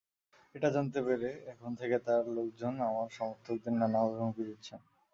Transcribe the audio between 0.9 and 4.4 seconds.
পেরে এখন থেকে তাঁর লোকজন আমার সমর্থকদের নানাভাবে